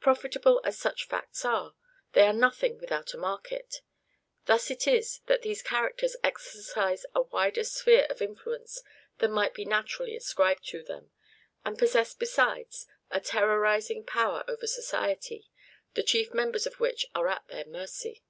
Profitable 0.00 0.62
as 0.64 0.78
such 0.78 1.06
facts 1.06 1.44
are, 1.44 1.74
they 2.14 2.22
are 2.22 2.32
nothing 2.32 2.78
without 2.78 3.12
a 3.12 3.18
market. 3.18 3.82
Thus 4.46 4.70
it 4.70 4.86
is 4.86 5.20
that 5.26 5.42
these 5.42 5.60
characters 5.62 6.16
exercise 6.24 7.04
a 7.14 7.20
wider 7.20 7.62
sphere 7.62 8.06
of 8.08 8.22
influence 8.22 8.82
than 9.18 9.32
might 9.32 9.52
be 9.52 9.66
naturally 9.66 10.16
ascribed 10.16 10.64
to 10.68 10.82
them, 10.82 11.10
and 11.62 11.76
possess 11.78 12.14
besides 12.14 12.86
a 13.10 13.20
terrorizing 13.20 14.02
power 14.06 14.44
over 14.48 14.66
society, 14.66 15.50
the 15.92 16.02
chief 16.02 16.32
members 16.32 16.66
of 16.66 16.80
which 16.80 17.04
are 17.14 17.28
at 17.28 17.46
their 17.48 17.66
mercy. 17.66 18.22